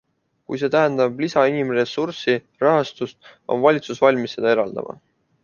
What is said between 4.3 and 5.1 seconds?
seda eraldama.